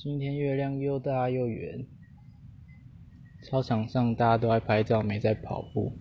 [0.00, 1.84] 今天月亮又大又圆。
[3.42, 5.98] 操场上大家都在拍照没在跑步。